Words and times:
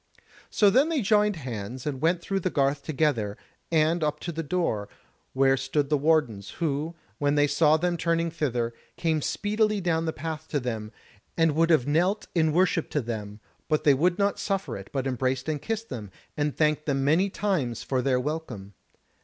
So 0.49 0.71
then 0.71 0.89
they 0.89 1.03
joined 1.03 1.35
hands 1.35 1.85
and 1.85 2.01
went 2.01 2.21
through 2.23 2.39
the 2.39 2.49
garth 2.49 2.81
together, 2.81 3.37
and 3.71 4.03
up 4.03 4.19
to 4.21 4.31
the 4.31 4.41
door, 4.41 4.89
where 5.33 5.55
stood 5.55 5.89
the 5.91 5.95
wardens, 5.97 6.49
who, 6.57 6.95
when 7.19 7.35
they 7.35 7.45
saw 7.45 7.77
them 7.77 7.97
turning 7.97 8.31
thither, 8.31 8.73
came 8.97 9.21
speedily 9.21 9.79
down 9.79 10.05
the 10.05 10.11
path 10.11 10.47
to 10.47 10.59
them, 10.59 10.91
and 11.37 11.51
would 11.55 11.69
have 11.69 11.85
knelt 11.85 12.25
in 12.33 12.51
worship 12.51 12.89
to 12.89 13.01
them; 13.01 13.41
but 13.69 13.83
they 13.83 13.93
would 13.93 14.17
not 14.17 14.39
suffer 14.39 14.75
it, 14.75 14.89
but 14.91 15.05
embraced 15.05 15.47
and 15.47 15.61
kissed 15.61 15.89
them, 15.89 16.09
and 16.35 16.57
thanked 16.57 16.87
them 16.87 17.03
many 17.03 17.29
times 17.29 17.83
for 17.83 18.01
their 18.01 18.19
welcome. 18.19 18.73